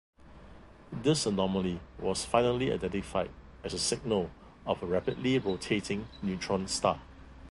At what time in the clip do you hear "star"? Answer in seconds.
6.67-6.99